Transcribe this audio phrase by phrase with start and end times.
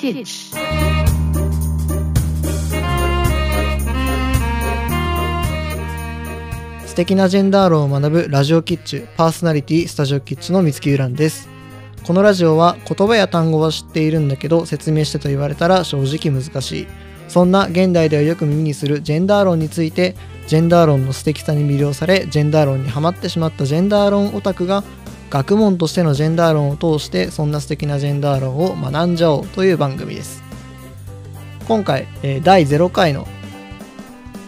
[0.00, 0.56] Kitsch.
[6.86, 11.50] 素敵なジェンダー論を学ぶラジオキッチュパーソナリティスタジオキッチュの三月ゆらんです
[12.06, 16.86] このラジオは言葉や単語は知っているんだけど説明してと言われたら正直難しい
[17.28, 24.82] そんな現代ではよく耳にするジェンダー論についてジェンダー論の素敵さに魅了されジェンダー論にはまってしまったジェンダー論オタクが
[25.30, 30.42] 学問としてのジェンダー論を通してそんな素敵なジェンダー論を学んじゃおうという番組です。
[31.68, 33.28] 今回、え第0回の、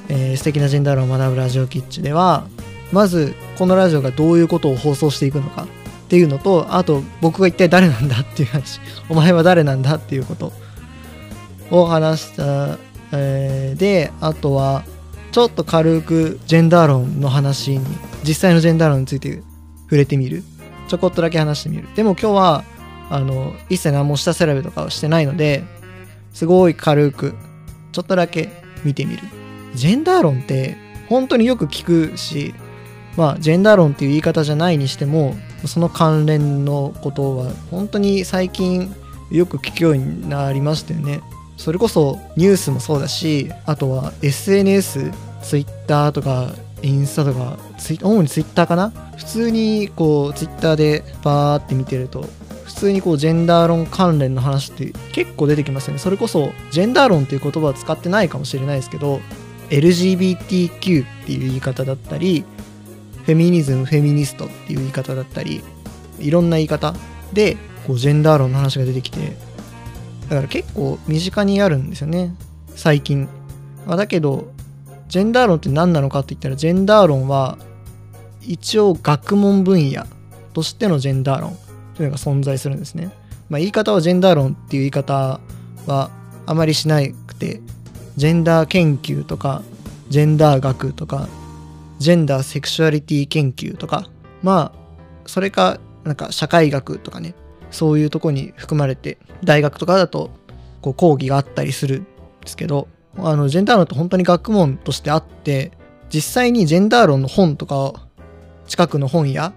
[0.09, 2.49] えー素敵なジェンダー論を学ぶラジオキッチュでは
[2.91, 5.67] まずこのラジオがどういうことを放送していくのかっ
[6.09, 10.53] ていうのとあと僕が一体誰なんだっていう話お前は誰なんだっていうこと
[11.71, 12.77] を話した、
[13.13, 14.85] えーであとは
[15.31, 17.87] ちょっと軽くジェンダー論の話に
[18.25, 19.43] 実際のジェンダー論について
[19.85, 20.43] 触れてみる
[20.93, 21.89] ちょこっとだけ話してみる。
[21.97, 22.65] でも今日は
[23.09, 25.65] あの一切何も下調べとかはしてないので
[26.35, 27.35] すごい軽く
[27.93, 28.51] ちょっとだけ
[28.85, 29.23] 見てみる。
[29.75, 30.77] ジェンダー論って
[31.09, 32.53] 本当によく聞くし
[33.17, 38.95] まあジェンダー論っていう言い方じゃないにしてもその関連のことは本当に最近
[39.31, 41.23] よく聞くようになりましたよね。
[41.57, 45.11] それこそニュースもそうだしあとは SNS
[45.43, 46.51] ツイッターとか
[46.83, 48.91] インスタとかツイ主にツイッターかな？
[49.17, 52.25] 普通にこうツイッターでバーって見てると
[52.65, 55.99] 普通にこうジェンダー論関連の話って結構出てきますよね。
[55.99, 59.21] それこそジェンダー論っていう言葉は使ってないかもしれないですけど
[59.71, 62.45] LGBTQ っていう言い方だったり
[63.25, 65.63] フェミニズムフェミニストっていう言い方だったり
[66.19, 66.95] いろんな言い方
[67.33, 69.37] でこうジェンダー論の話が出てきて
[70.29, 72.35] だから結構身近にあるんですよね。
[72.75, 73.29] 最近。
[73.87, 74.53] まあだけど
[75.09, 77.59] ジェンダー論って何なのかって言ったらジェンダー論は
[78.47, 80.05] 一応学問分野
[80.53, 81.57] としてのジェンダー論
[81.95, 83.13] というのが存在するんですね、
[83.49, 85.41] まあ、言い方はジェンダー論っていう言い方
[85.87, 86.11] は
[86.47, 87.61] あまりしなくて
[88.17, 89.63] ジェンダー研究とか
[90.09, 91.29] ジェンダー学とか
[91.99, 94.09] ジェンダーセクシュアリティ研究とか
[94.43, 97.35] まあそれかなんか社会学とかね
[97.71, 100.31] そういうとこに含まれて大学とかだと
[100.81, 102.05] こう講義があったりするん
[102.41, 105.73] ですけどあのジェンダー論って本当に学問としてあって
[106.13, 108.07] 実際にジェンダー論の本とか
[108.73, 109.53] 近くの本屋？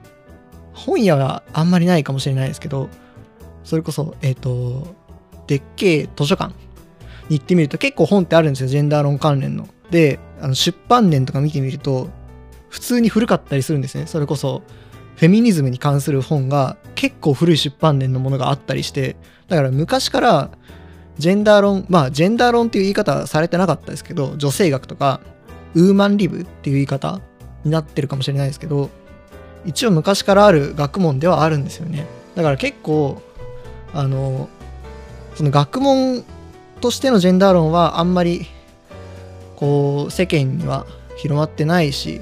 [0.74, 2.90] 本屋はあんまりないかもしれないですけど
[3.64, 4.94] それこそえっ、と
[5.48, 6.54] でっけえ図書館
[7.30, 9.70] に行ってみると結構本ってあるんですよジェンダー論関連の。
[9.90, 12.10] であの出版年とか見てみると
[12.68, 14.64] 普通に古かったりするんですねそれこそ
[15.16, 19.16] フェミニズムに関する本が結構古い出版年のものがあったりして
[19.48, 20.52] だから昔から
[21.18, 25.22] ジェンダー論まあジェンダー論っていう言い方はされてなかったですけど女性学とか
[25.74, 27.22] ウーマンリブっていう言い方
[27.64, 28.90] になってるかもしれないですけど
[29.66, 32.06] 一応昔からある学問ではあるんですよね。
[32.36, 33.22] だから結構
[33.94, 34.50] あの
[35.36, 36.24] その学問
[36.82, 38.46] としてのジェンダー論はあんまり
[39.56, 40.86] こう世間には
[41.18, 42.22] 広まってないし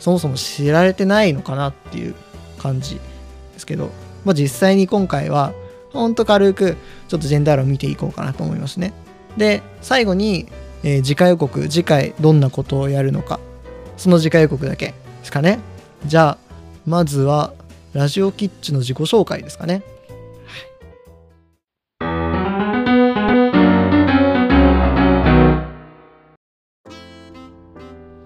[0.00, 2.14] そもそも知られてないのかなっていう
[2.58, 3.00] 感じで
[3.58, 3.90] すけど、
[4.24, 5.52] まあ、実際に今回は
[5.92, 6.76] ほんと軽く
[7.08, 8.92] ちょっとジェンダー論見ていこうかなと思いますね。
[9.36, 10.48] で最後に、
[10.82, 13.38] えー次回予告次回どんなことをやるのか。
[13.96, 15.60] その次回予告だけですかね。
[16.06, 16.51] じゃあ
[16.86, 17.52] まずは
[17.92, 19.82] ラジオキッチンの自己紹介ですかね。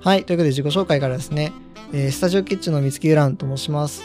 [0.01, 1.53] はい、ということで自己紹介からですね、
[1.93, 4.05] えースタジオキッチンの三月ゆらんと申します。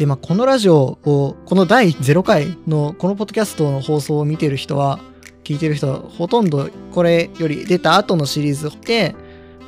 [0.00, 4.98] で、まあ、このラジオを、この第0回のこのポッドキャストの放送を見てる人は、
[5.44, 9.14] 聞いてる人は、ほとんどこれより出た後のシリーズで、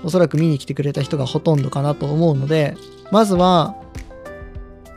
[0.03, 2.77] おそらく見に来てくれた人がほとんどかなと思うので、
[3.11, 3.77] まずは、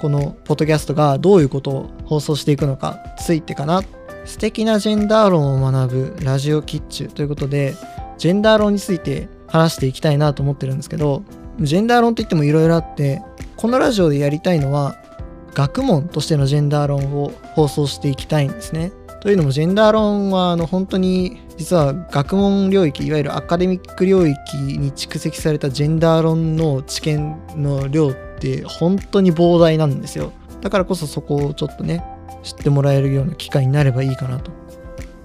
[0.05, 3.81] このポッドキャストがどういうことを放送していくのかついてかな。
[4.23, 7.73] 素敵なジェンダー論を学ぶラジオキッチュということで、
[8.19, 11.23] ジェンダー論について話していきたいなと思ってるんですけど、
[11.59, 13.23] ジェンダー論といってもいろいろあって、
[13.55, 14.95] このラジオでやりたいのは、
[15.55, 18.91] 学問としてのジェンダー論を放送していきたいんですね。
[19.21, 30.31] というのも、ジェンダー論はあの本当に実は学問領域、いわゆるアカデミック領域に蓄積されたジェンダー論の知見の量って本当に膨大なんですよ。
[30.61, 32.03] だからこそそこをちょっとね、
[32.43, 34.51] 知ってもらえるような機会になればいいかなと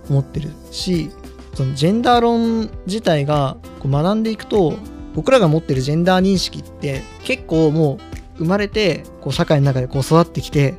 [0.08, 1.10] 思ってるし、
[1.54, 4.74] そのジェンダー論自体がこう学んでいくと
[5.14, 7.98] 僕らが持ってるジェンダー認識って結構も
[8.38, 10.76] う生まれてこう社会の中でこう育ってきて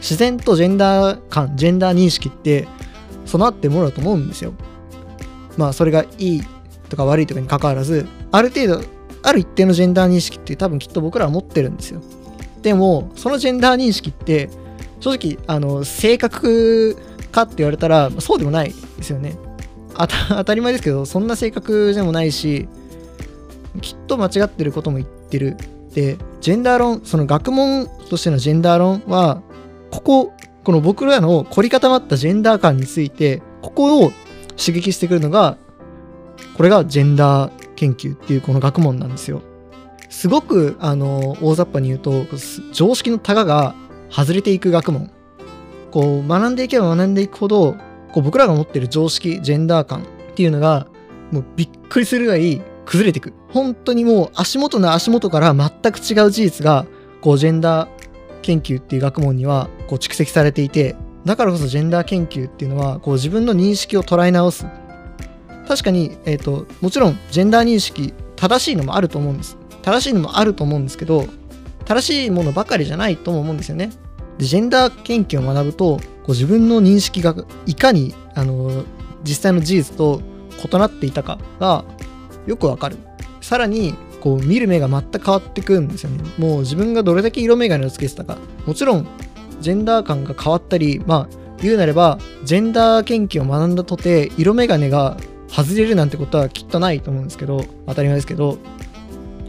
[0.00, 2.66] 自然とジェンダー感ジェンダー認識って
[3.26, 4.54] 備わってものだと思うんですよ。
[5.56, 6.42] まあそれがいい
[6.88, 8.95] とか悪いとかに関わらずある程度
[9.26, 12.00] ある一定のジェンダー認識って多分きっと僕らは持ってるんですよ。
[12.62, 14.48] でもそのジェンダー認識って
[15.00, 16.96] 正直あの性格
[17.32, 19.36] かって言われたらそうでもないですよね
[20.28, 22.68] 当たり前ですけどそんな性格でもないし
[23.82, 25.56] きっと間違ってることも言ってる
[25.92, 29.42] でジェンダー論その学問としてのジェンダー論は
[29.90, 30.32] ここ
[30.64, 34.12] この僕らの凝り固まったジェンダー感についてここを
[34.56, 35.56] 刺激してくるのが
[36.56, 39.42] これがジェンダー研究っていうこの学問なんですよ。
[40.08, 42.24] すごくあの大雑把に言うと
[42.72, 43.74] 常識のタガが
[44.10, 45.10] 外れていく学問。
[45.90, 47.76] こう学んでいけば学んでいくほど
[48.12, 50.88] こう僕らが持ってる常識ジェンダー感っていうのが
[51.30, 53.32] もうびっくりするぐらい崩れていく。
[53.50, 56.86] 本当にもう足元の足元から全く違う事実が
[57.20, 57.88] こうジェンダー
[58.42, 60.94] 研究っていう学問にはこう蓄積されていて
[61.24, 64.66] だからこそジェンダー研究っていうのはこう自分の認識を捉え直す。
[65.66, 69.56] 確かに、えーと、もちろんジェンダー認識正しいのもあると思うんです。
[69.82, 71.26] 正しいのもあると思うんですけど
[71.84, 73.90] 正しいものばかりじゃないとも思うんですよね。
[74.38, 77.34] でジェンダー研究を学ぶとこう自分の認識が
[77.66, 78.84] いかにあの
[79.22, 80.20] 実際の事実と
[80.64, 81.84] 異なっていたかが
[82.46, 82.96] よくわかる。
[83.40, 86.24] さらにこう見る目が全く変わってくんですよね。
[86.36, 88.38] もう自分がどれだけ色眼鏡をつけてたか。
[88.66, 89.06] もちろん
[89.60, 95.16] ジェンダー感が変わったりまあ言うなればジェンダー研究を学んだとて色眼鏡が
[95.48, 98.58] 外れるなんてことはきっとないと思うんですけど当たり前ですけど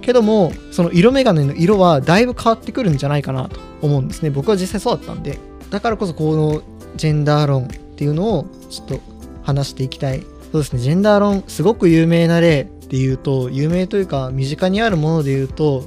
[0.02, 4.30] けどもその色眼鏡の色はだいぶ変わってくるんじゃないかなと思うんですね。
[4.30, 5.38] 僕は実際そうだったんで。
[5.70, 6.62] だからこそこの
[6.96, 9.00] ジェンダー論っていうのをちょっと
[9.44, 10.22] 話していきたい。
[10.52, 10.80] そうですね。
[10.80, 15.84] ジェンダー論すごく有名な例っていうと有名というか身近にあるもので言うと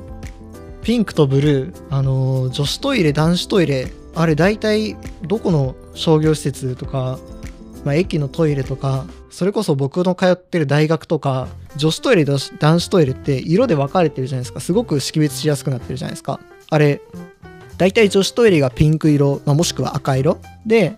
[0.82, 7.18] ピンクとブルーあの女子トイレ男子トイレあれ大体どこの商業施設とか、
[7.84, 14.60] まあ、駅のトイレとかそれこそ僕の通ってる大学とか女子トイレと男子トイレって色で分かれてるじゃないですか。
[14.60, 16.40] すごく識別しやすくなってるじゃないですか。
[16.68, 17.00] あれ
[17.78, 20.38] 大体女子トイレがピンク色、まあ、もしくは赤色。
[20.66, 20.96] で、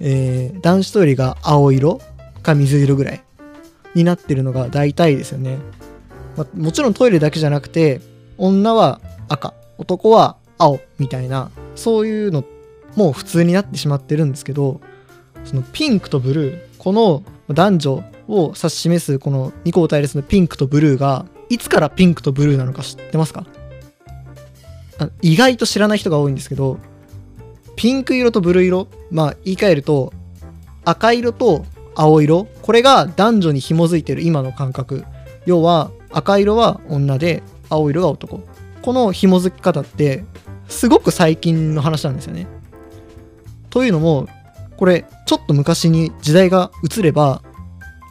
[0.00, 2.00] えー、男子トイレが青色
[2.42, 3.22] か水色ぐらい
[3.94, 5.58] になってるのが大体ですよね、
[6.36, 8.00] まあ、もちろんトイレだけじゃなくて
[8.38, 12.44] 女は赤男は青みたいなそういうの
[12.96, 14.80] もう普通になってしまってるんですけど
[15.44, 23.46] そのピンクとブルーこの男女を指し示すこの2個対立のピンクとブルーがいつからピンクとブルーなのか知ってますか？
[25.22, 26.78] 意外と知らない人が多いんですけど
[27.74, 30.12] ピンク色とブルー色まあ言い換えると
[30.84, 31.64] 赤色と
[31.94, 35.04] 青色これが男女に紐づいてる今の感覚。
[35.46, 38.42] 要は赤色は女で青色が男。
[38.82, 40.24] この紐づき方って
[40.68, 42.46] すごく最近の話なんですよね。
[43.70, 44.28] というのも
[44.80, 47.42] これちょっと昔に時代が移れば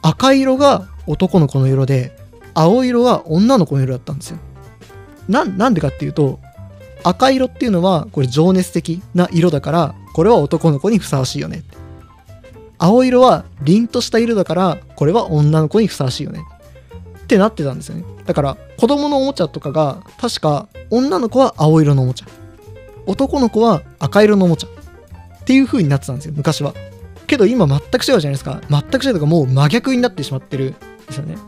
[0.02, 2.16] 赤色が男の子の色で
[2.54, 4.38] 青色は女の子の色だったんですよ。
[5.28, 6.38] なんでかっていうと
[7.02, 11.64] 赤色っていうのはこれ情熱的な色だからこれは男の子にふさわしいよね。
[12.78, 16.40] 青色は凛とした色だからこれは女の子にふさわしいよね。
[17.24, 18.04] ってなってたんですよね。
[18.26, 22.26] だから子供のおもちゃとかが確か女の子は青色のおもちゃ。
[23.06, 24.68] 男の子は赤色のおもちゃ。
[25.50, 26.74] っていう風になってたんですよ昔は。
[27.26, 28.60] けど今全く違うじゃないですか。
[28.70, 30.76] 全く違うとかもう真逆になってしまってるんで
[31.10, 31.38] すよね。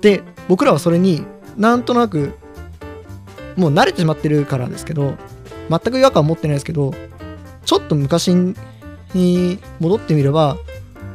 [0.00, 2.34] で僕らはそれになんとなく
[3.56, 5.16] もう慣れてしまってるからですけど
[5.68, 6.94] 全く違和感を持ってないですけど
[7.64, 8.32] ちょっと昔
[9.12, 10.56] に戻ってみれば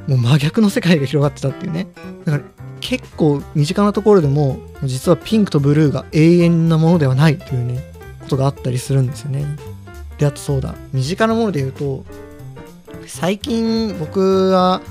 [0.06, 1.88] もう真逆の世界が広がってたっていうね。
[2.26, 2.44] だから
[2.82, 7.80] 結構身近なところでも実はピンクとブルーが永遠なものではないっていうね
[8.20, 9.46] ことがあったりするんですよね。
[10.18, 12.04] であとそうだ身近なもので言うと
[13.06, 14.82] 最近僕は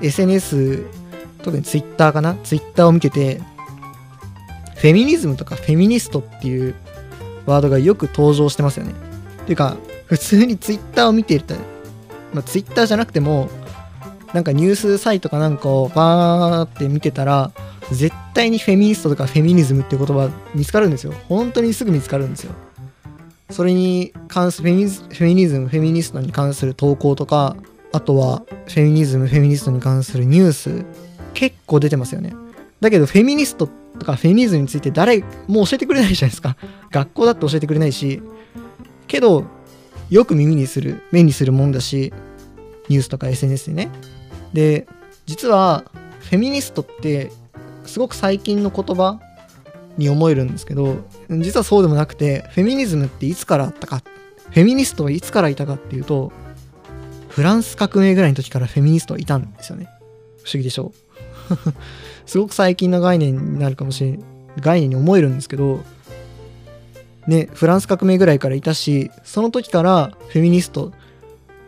[0.00, 0.84] SNS
[1.42, 3.40] 特に Twitter かな？Twitter を見てて
[4.76, 6.74] フェミニズムとかフェミニストっていう
[7.46, 8.94] ワードがよく登場してますよね。
[9.46, 9.76] ていうか
[10.06, 11.56] 普通に Twitter を見ていた
[12.32, 13.48] まあ、Twitter じゃなくても
[14.32, 17.52] なんかニュースサイトかなんかをバーって見てたら
[17.90, 21.12] 絶対にフェミニストとかフェミニズムっていう言葉見つかるんですよ。
[21.28, 22.52] 本当にすぐ見つかるんですよ。
[23.52, 27.56] それに関するフェミフェミニズムフェミニストに関する投稿とか
[27.92, 30.84] あとはフェミニズムフェミニストに関するニュース
[31.34, 32.34] 結構出てますよね。
[32.80, 33.68] だけどフェミニスト
[33.98, 36.56] とかフェミニズムについて誰も教えてくれないじゃないですか。
[36.90, 38.22] 学校だって教えてくれないし
[39.06, 39.44] けど
[40.10, 42.12] よく耳にする目にするもんだし
[42.88, 43.90] ニュースとか SNS でね。
[44.52, 44.86] で
[45.26, 45.84] 実は
[46.20, 47.30] フェミニストって
[47.84, 49.20] すごく最近の言葉
[49.98, 50.96] に思えるんですけど
[51.30, 54.02] 実はそうでもなくてフェミニズムっていつからあったか
[54.50, 56.32] フェミニストはいつからいたかっていうと
[57.28, 59.88] フランス革命ぐらいの時からフェミニストはいたんですよね。
[60.44, 60.92] 不思議でしょ
[61.50, 61.56] う。
[62.26, 64.20] すごく最近の概念になるかもしれない
[64.60, 65.80] 概念に思えるんですけど
[67.26, 70.92] ねフランス革命ぐらいからいたしその時からフェミニスト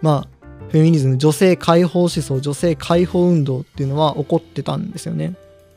[0.03, 0.35] まあ
[0.69, 5.37] フフェミニズム女性解放思想女性解放運動っていうのは起こってたんですよね。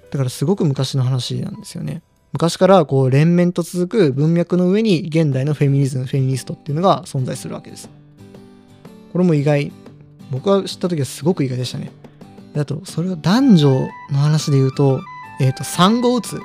[0.09, 2.01] だからすごく昔の話なんですよね。
[2.37, 7.89] 昔からこう連綿と続く文脈の上に現代のフェミニズムフェミニストっていうのが存在するわけです。
[9.11, 9.71] これも意外。
[10.29, 11.89] 僕が知った時はすごく意外でしたね。
[12.55, 13.69] あとそれを男女
[14.11, 15.01] の話で言うと
[15.39, 16.39] えっ、ー、と産後うつ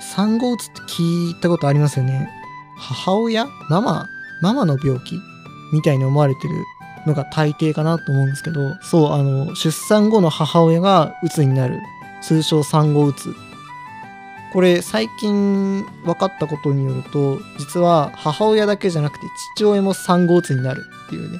[0.00, 2.30] 産後うつって聞いたことありますよね。
[2.76, 3.48] 母親？
[3.68, 4.06] ママ？
[4.40, 5.18] ママの病気
[5.72, 6.54] みたいに思われてる
[7.08, 11.80] のが大抵かなと思うんですけどそうあの出産後の母親がうつになる。
[12.22, 13.34] 通称産後うつ
[14.56, 21.38] これ最近分かったことによると実は母親だけじゃなくて父親も産後うつになるっていうね。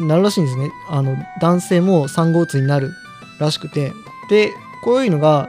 [0.00, 0.72] なるらしいんですね。
[0.90, 2.90] あの男性も産後うつになる
[3.38, 3.92] らしくて。
[4.28, 4.50] で
[4.82, 5.48] こういうのが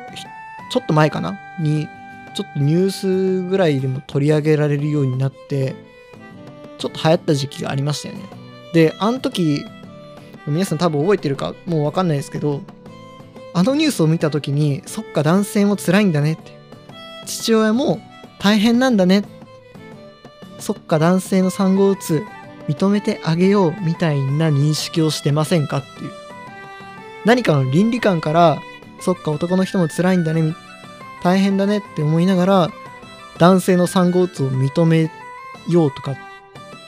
[0.70, 1.40] ちょっと前かな？
[1.60, 1.88] に
[2.36, 5.74] ちょっとニュースぐらいでも取り上げられるようになって
[6.78, 8.26] ちょっと流行った時期がありましたよね。
[8.76, 9.66] であの時
[10.46, 12.62] 皆さん多分覚えてるかもう分かんないですけど
[13.56, 16.56] あのニュースを見た時にそっか男性も辛いんだねって。
[17.28, 18.00] 父親も
[18.40, 19.24] 大変なんだね。
[20.60, 22.24] そっか男性の産後うつ
[22.68, 26.12] 認めてあげようみたいな認識をしてませんかっていう。
[27.26, 28.60] 何かの倫理観から
[29.00, 30.56] そっか男の人も辛いんだね
[31.24, 32.70] 大変だねって思いながら
[33.38, 35.12] 男性の産後うつを認め
[35.68, 36.16] ようとか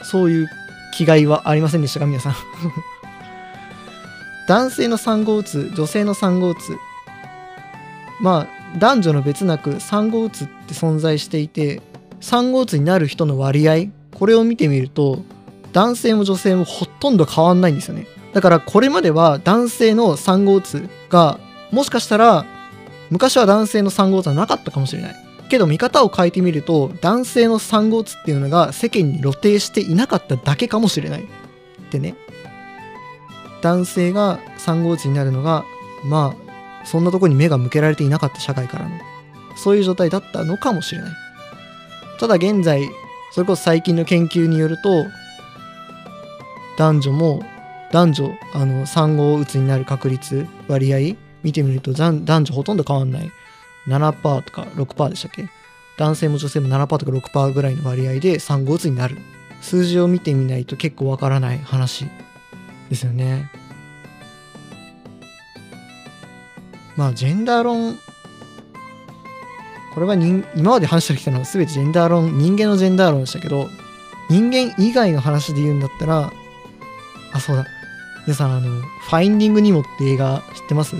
[0.03, 0.48] そういう
[0.93, 2.36] 気概はありませんでしたか皆さん。
[4.48, 6.75] 男性の産後うつ女性の産後うつ。
[8.19, 11.82] まあ男女の別なく産後うつって存在していて
[12.22, 15.24] 産後うつになる人の割合これを見てみると
[15.74, 18.08] 男性も女性もほとんど変わんないんですよね。
[18.34, 21.40] だからこれまでは男性の産後うつが
[21.72, 22.46] もしかしたら
[23.10, 25.16] 昔は男性の産後うつはなかったかもしれない。
[25.50, 31.24] けど見方を変えてみると男性の産後うつっていうのが世間に露呈していなかっただけかもしれない。
[31.24, 31.26] っ
[31.92, 32.16] てね。
[33.62, 35.66] 男性が産後うつになるのが
[36.06, 36.49] まあ
[36.86, 38.91] そんなとこに目が向けられていなかった社会からの
[39.55, 41.12] そういう状態だったのかもしれない。
[42.19, 42.89] ただ現在
[43.31, 45.05] それこそ最近の研究によると
[46.77, 47.43] 男女も
[47.91, 53.31] 男女あの産後うつになる確率割合見てみると男女ほとんど変わんない。
[53.88, 55.50] 7%とか6%でしたっけ？
[55.98, 59.17] 男性も女性も7%とか6%ぐらいの割合で産後うつになる。
[59.62, 62.05] 数字を見てみないと結構わからない話
[62.89, 63.51] ですよね。
[67.00, 67.98] まあ、ジェンダー論、
[69.94, 73.70] これは人今まで話してきたのは全てジェンダー論、人間のジェンダー論でしたけど、
[74.29, 76.34] 人間以外の話で言うんだったら、
[77.32, 77.65] あ、そうだ。
[78.27, 80.98] 皆さん、あの、ファインディング・ニモって映画知ってます？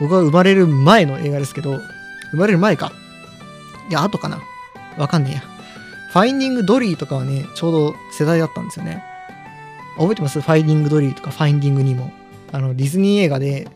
[0.00, 1.78] 僕は生まれる前の映画ですけど、
[2.30, 2.92] 生まれる前か。
[3.90, 4.40] いや、後かな。
[4.96, 5.40] わかんねえや。
[6.10, 9.04] ファインディング・ドリーとかはね、ちょうど世代だったんですよね。
[9.98, 10.40] 覚えてます？
[10.40, 12.10] ファインディングドリーとかファインディング・ニモ。
[12.52, 13.68] あの、ディズニー映画で、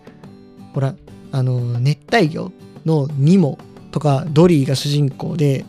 [0.75, 0.95] ほら、
[1.33, 2.53] あの、熱帯魚
[2.85, 3.59] のニモ
[3.93, 5.65] とかドリーが主人公で、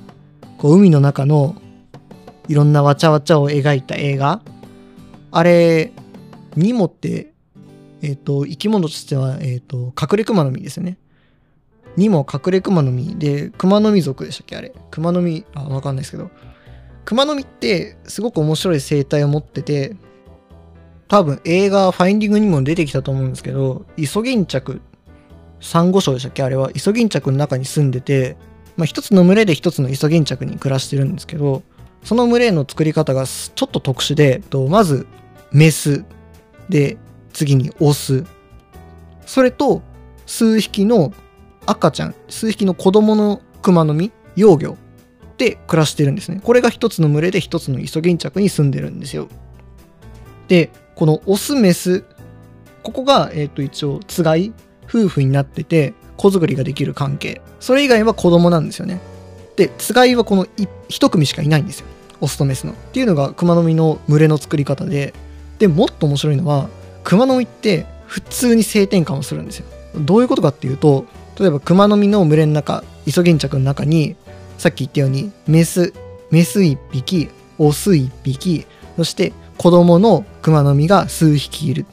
[0.57, 1.55] こう、海の中の
[2.47, 4.41] いろんなわちゃわちゃを描いた映画。
[5.31, 5.91] あれ、
[6.55, 7.33] ニモって、
[8.01, 10.97] えっ、ー、と、生き物としては、えっ、ー、と、隠れ熊の実ですよね。
[11.97, 14.73] ニモ隠れ熊の実で、熊の実族でしたっけあれ。
[14.91, 16.29] 熊の実、あ、わかんないですけど。
[17.05, 19.95] 熊の実ってすごく面白い生態を持ってて、
[21.07, 24.81] 多分映画ファインディングにも出てきたと思うんですけど、イソギンチャク、
[25.61, 26.43] サンゴ礁でしたっけ？
[26.43, 28.37] あれは、イソギンチャクの中に住んでて、
[28.77, 31.63] まあ一つの群れで一つのイソギンチャクに暮らしてるんですけど、
[32.03, 35.07] その群れの作り方がちょっと特殊で、とまず
[35.51, 36.05] メス。
[36.69, 36.97] で、
[37.33, 38.23] 次にオス、
[39.25, 39.81] それと
[40.25, 41.13] 数匹の
[41.65, 44.77] 赤ちゃん、数匹の子供のクマの実、幼魚。
[45.37, 46.39] で暮らしてるんですね。
[46.41, 49.27] これが一つの群れで一つのイソギンチャクに住んでるんですよ。
[50.47, 52.05] で、このオスメス、
[52.83, 54.53] ここが、え、ー、と、一応、つがい、
[54.87, 57.41] 夫婦になってて、子作りができる関係。
[57.59, 59.01] それ以外は子供なんですよね。
[59.55, 60.47] で、つがいはこの
[60.89, 61.87] 一組しかいないんですよ。
[62.21, 62.73] オスとメスの。
[62.73, 65.13] っていうのが熊の実の群れの作り方で、
[65.59, 66.69] で、もっと面白いのは、
[67.03, 69.65] 熊の実って普通に性転換をするんですよ。
[69.97, 71.05] どういうことかっていうと、
[71.39, 74.15] 例えば熊の実の群れの中、イソギンチャクの中に、
[74.57, 75.93] さっき言ったように、メス、
[76.31, 78.65] メス1匹、オス1匹、
[78.97, 81.85] そして子供の熊の実が数匹いる。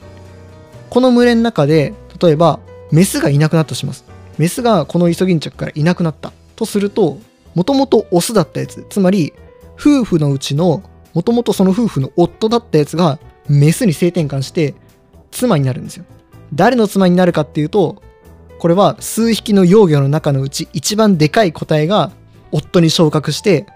[0.91, 2.61] この群れの中で、例えば、
[2.93, 4.05] メスがいなくなったとします。
[4.39, 6.33] メスがこのイソギンチャクからいなくなった。
[6.55, 7.19] とすると、
[7.55, 9.33] もともとオスだったやつ、つまり、
[9.75, 10.83] 夫婦のうちの、
[11.15, 13.19] もともとその夫婦の夫だったやつが、
[13.49, 14.75] メスに性転換して、
[15.31, 16.05] 妻になるんですよ。
[16.55, 18.03] 誰の妻になるかっていうと、
[18.59, 22.13] これは数匹の幼魚の中のうち一番でかい個体が
[22.53, 23.67] 夫に昇格して、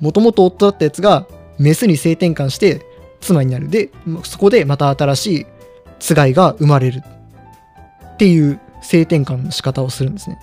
[0.00, 1.26] もともと夫だったやつが
[1.58, 2.86] メスに性転換して
[3.20, 3.90] 妻になるで
[4.24, 5.46] そこでまた新しい
[5.98, 7.02] つがいが生まれる
[8.18, 10.40] っていう性転換の仕方をするんですね。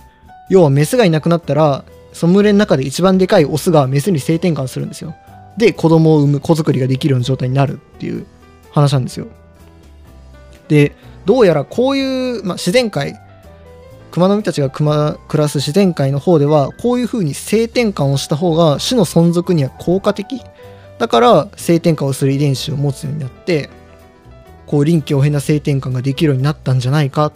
[0.48, 5.14] 要はメスがいなくなったらその群れの中で一番でかいオスがメスに性転換するんですよ。
[5.58, 8.24] で子供を産む子作りができるような状態になるっていう
[8.70, 9.26] 話なんですよ。
[10.68, 13.20] でどうやらこういう、まあ、自然界
[14.10, 20.40] 熊の実たちが暮らす自然界の方ではこういう風に性転換をした方が種の存続には効果的。
[20.98, 23.68] だから性転換をする遺伝子を持つようになって
[24.66, 27.32] こう臨機応変な性転換ができるようになったんじゃないかっ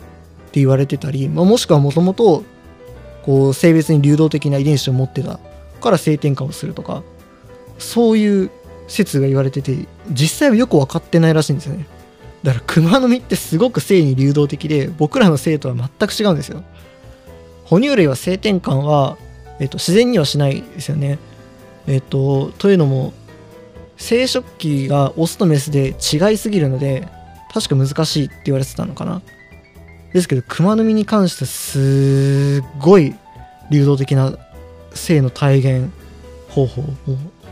[0.54, 2.42] 言われてたり、まあ、もしくはもともと
[3.22, 5.38] こう性別に流動的な遺伝子を持ってた
[5.80, 7.02] から性転換をするとか
[7.78, 8.50] そういう
[8.88, 11.86] 説が言われてて実際はよく分かってないらしいんですよね。
[12.42, 16.62] だからクマノミってすごく性に流動的で僕らの性とは全く違うんですよ。
[17.64, 19.16] 哺乳類は性転換は、
[19.60, 21.18] えっと、自然にはしないですよね。
[21.86, 23.12] えっとというのも
[23.96, 27.06] 生殖器がオスとメスで違いすぎるので
[27.52, 29.22] 確か難しいって言われてたのかな。
[30.12, 33.14] ですけどクマノミに関してすっごい
[33.70, 34.36] 流動的な
[34.92, 35.92] 性の体現
[36.48, 36.86] 方法を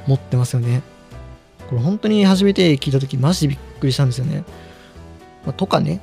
[0.06, 0.82] 持ってますよね。
[1.68, 4.44] これ本当に初めて聞いた時マジでびっくりしたんですよね。
[5.44, 6.00] まあ、とかね。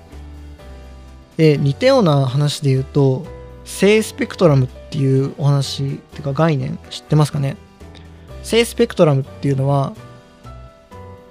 [1.37, 3.25] で、似たような話で言うと、
[3.65, 7.57] 性スペクトラムっていうお話っていうか概念知ってますかね。
[8.43, 9.93] 性スペクトラムっていうのは、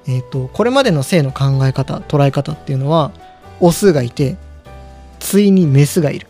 [0.07, 3.13] えっ、ー、と、これまでの性の考え方、捉え方っていうのは、
[3.61, 4.37] オスがいて、
[5.39, 6.27] 対にメスがいる。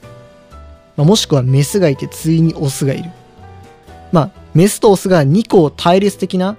[0.96, 3.11] まあ、もしくはメスがいて、対にオスがいる。
[4.12, 6.56] まあ、メスとオスが2個対立的な、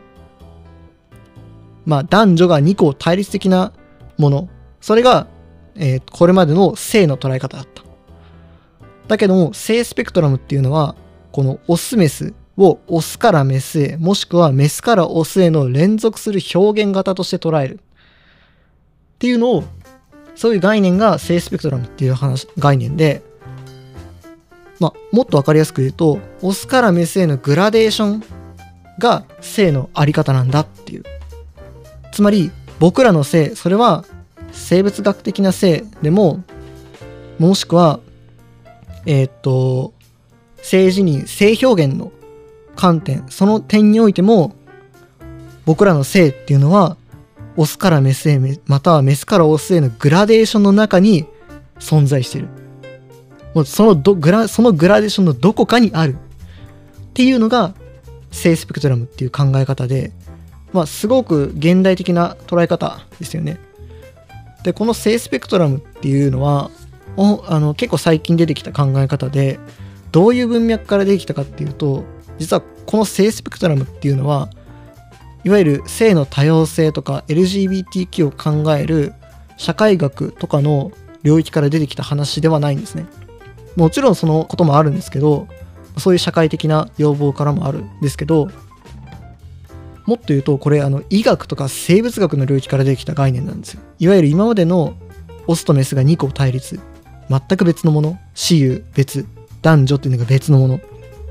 [1.86, 3.72] まあ、男女が2個対立的な
[4.18, 4.50] もの
[4.82, 5.28] それが、
[5.76, 7.84] えー、これまでの性の捉え方だった。
[9.08, 10.96] だけども、性スペクトラムっていうのは、
[11.32, 17.80] このオスメスをオスからメスへ、もしくはメスからオスへの連続する表現型として捉える。
[19.16, 19.64] っていうのを、
[20.36, 23.22] そういう概念が性スペクトラムっていう話、概念で、
[24.80, 28.24] まあ、もっとわかりやすく言うと、オスからメスへのグラデーション
[29.00, 31.04] が性のあり方なんだっていう。
[32.12, 34.04] つまり、僕らの性、それは
[34.56, 36.44] 生物学的な性でも
[37.38, 38.00] もしくは
[39.06, 39.94] えっ、と
[40.58, 42.12] 性自認性表現の
[42.76, 44.56] 観点その点においても
[45.66, 46.98] 僕らの性っていうのは
[47.58, 51.26] オスからメスへまたはメスからオスへのグラデーションの中に
[51.80, 52.48] 存在してる。
[53.54, 56.16] もうそのどグラそのグラデーションのどこかにある。
[56.16, 57.74] っていうのが
[58.32, 60.12] 性スペクトラムっていう考え方で
[60.74, 63.58] まあすごく現代的な捉え方ですよね。
[64.64, 66.72] でこの性スペクトラムっていうのは
[67.48, 69.60] あの結構最近出てきた考え方で
[70.12, 72.04] どういう文脈から出てきたかっていうと
[72.38, 74.50] 実はこの性スペクトラムっていうのは
[75.46, 79.14] いわゆる性の多様性とか LGBTQ を考える
[79.58, 80.92] 社会学とかの
[81.24, 83.06] 領域から出てきた話ではないんですね。
[83.76, 85.48] もちろんそのこともあるんですけど
[85.98, 88.50] そういう社会的な要望からもあるんですけど
[90.06, 93.82] もっと言うとこれあの医学とか生物学の領域から出てきた概念なんですよ。
[94.00, 94.96] いわゆる今までの
[95.48, 96.80] オスとメスが2個対立。
[97.30, 98.18] 全く別のもの。
[98.34, 99.26] 私有別。
[99.62, 100.76] 男女っていうのが別のもの。
[100.76, 100.80] っ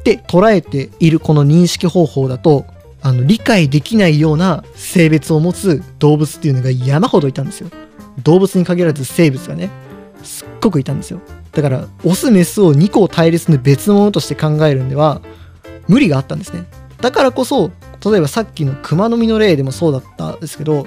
[0.03, 2.67] て捉えているこの認識方法だと
[3.05, 7.69] あの理解できないような性別を持つ動物っていうのが山ほどいたんですよ。
[8.23, 9.69] 動物に限らず生物がね
[10.23, 11.21] すっごくいたんですよ。
[11.53, 15.21] だからオスメスを2個対立の別のものとして考えるんでは
[15.87, 16.65] 無理があったんですね。
[17.03, 17.71] だからこそ
[18.03, 20.87] 例えばさっきの熊の実の例でもそうだったんですけど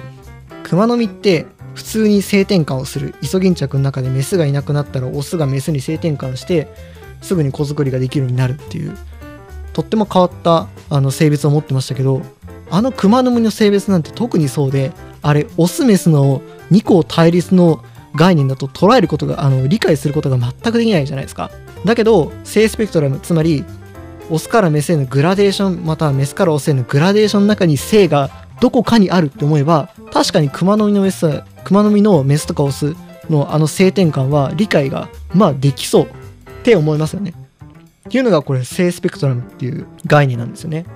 [0.64, 3.14] 熊の実って普通に性転換をする。
[3.22, 6.66] イソギンチャクの中でメスがいなくなったらオスがメスに性転換して
[7.22, 8.98] すぐに子作りができるようになるっていう。
[9.78, 12.20] とっても変わったあの性別を持ってましたけど
[12.68, 14.90] あのクマノミの性別なんて特にそうで
[15.22, 16.40] あれオスメスの
[16.72, 17.84] 2個対立の
[18.16, 21.52] 概念だと捉えることがあの理解することが全くできないじゃないですか。
[21.84, 23.64] だけど性スペクトラムつまり
[24.30, 32.96] オスからメスへのグラデーションまたはメスからオスへのグラデーションの中に性がどこかにあるって思えば確かにクマノミのメスクマノミのメスとかオス
[33.30, 36.08] のあの性転換は理解がまあできそうっ
[36.64, 37.32] て思いますよね。
[38.08, 40.86] っていうのがこれ性スペクトラムっていう概念なんですよね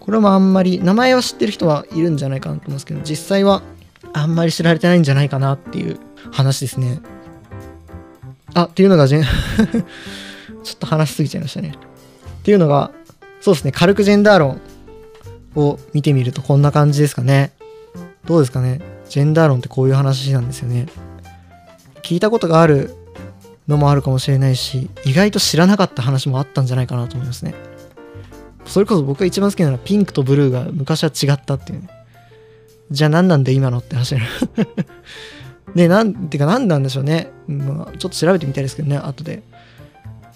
[0.00, 3.62] これもあんまり名前は知ってる人はいるんじゃないかなと思うんですけど実際は
[4.12, 5.98] あんまり知られてないんじゃないかなっていう
[6.32, 7.00] 話ですね
[8.54, 9.22] あっていうのが ちょっ
[10.78, 11.74] と話しすぎちゃいましたね
[12.42, 12.90] っていうのが、
[13.40, 14.60] そうですね、軽くジェンダー論
[15.54, 17.52] を見てみるとこんな感じですかね。
[18.24, 18.80] どうですかね。
[19.08, 20.86] ジェンダー論ってこういう話なんですよね。
[22.02, 22.96] 聞いたことがある
[23.68, 27.54] のもあるかもしれないし、意外と知らなかった話もあったんじゃないかなと思いますね。
[28.64, 31.88] それこそ僕が一番好きなのはピンクとブルーが昔は違ったっていうね。
[32.90, 34.26] じゃあ何なんで今のって話なる。
[35.74, 37.30] で、なんていうか何なんでしょうね。
[37.46, 39.42] まあ、ちょっと調べてみたいですけどね、後で。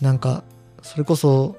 [0.00, 0.44] なんか、
[0.82, 1.56] それこそ、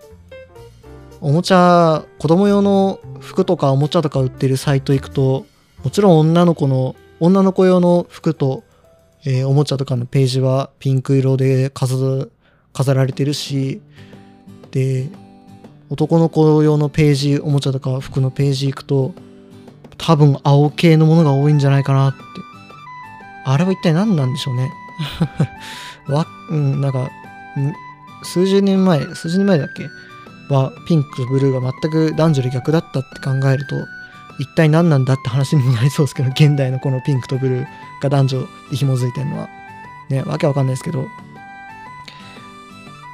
[1.22, 5.46] おもちゃ、子供用の服とかおもちゃとか売ってるサイト行くと、
[5.84, 8.64] もちろん女の子の、女の子用の服と、
[9.30, 12.28] えーおもちゃとかのページはピンク色で飾
[12.72, 13.82] 飾られてるし、
[14.72, 15.10] で、
[15.90, 19.14] 男の子用のページ、おもちゃとか服のページ行くと、
[19.98, 22.20] 多分青系のものが多いんじゃないかなって。
[23.46, 24.72] あれは一体何なんでしょうね。
[26.08, 27.10] わ、うん、なんか、
[28.24, 30.54] 数十年前、数十年前だっけ？
[30.54, 33.76] は、ピンクとブルーが全く男女で逆だったって考えると、
[34.40, 37.68] 一体何なんだって話にもなりそうですけど、現代のこのピンクとブルー
[38.02, 39.50] が男女で紐づいてるのは。
[40.10, 41.08] ね、わけわかんないですけど。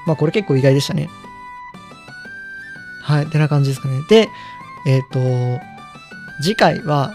[0.06, 1.10] まあこれ結構意外でしたね。
[3.02, 4.02] はい、てな感じですかね。
[4.10, 4.30] で、
[4.86, 5.20] えっ、と、
[6.42, 7.14] 次回は、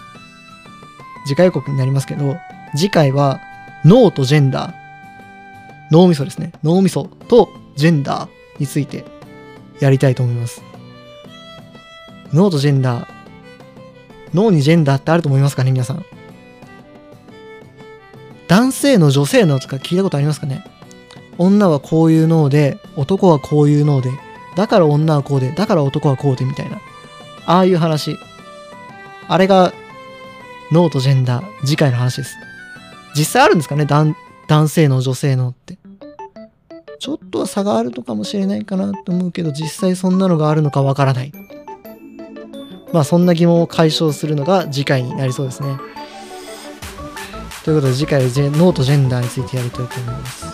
[1.25, 2.37] 次回予告になりますけど、
[2.75, 3.39] 次回は
[3.85, 4.73] 脳とジェンダー、
[5.91, 6.51] 脳みそですね。
[6.63, 9.05] 脳みそとジェンダーについて
[9.79, 10.61] やりたいと思います。
[12.33, 13.07] 脳とジェンダー、
[14.33, 16.05] 脳にジェンダーってあると思いますかね、皆さん。
[18.47, 20.65] 男性の女性のとか聞いたことありますかね
[21.37, 24.09] 女はこういう脳で、男はこういう脳で、
[24.55, 26.79] だから女はこうで、だから男はこうでみたいな。
[27.45, 28.17] ああいう話。
[29.27, 29.73] あれが
[30.71, 32.35] 脳とジェンダー、次回の話です。
[33.15, 34.15] 実際あるんですかね男
[34.47, 35.77] 男性の女性のって。
[36.99, 41.31] ちょっとは差があるのかもしれないかなと思うけど、実際そんなのがあるのかわからない。
[42.91, 45.77] まあそんな疑問を解消するのが次回になりそうですね。
[47.63, 50.45] ということで次回はノートジェンダーについてやりたいと思います。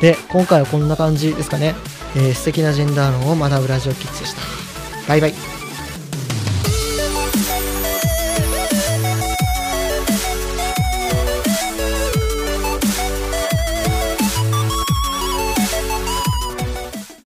[0.00, 1.74] で、今回はこんな感じですかね。
[2.16, 4.42] えー素敵なジェンダー論を学ぶラジオキッズでした。
[5.08, 5.53] バイバイ。